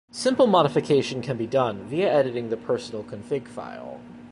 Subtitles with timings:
[0.11, 3.99] Simple modification can be done via editing the personal config file.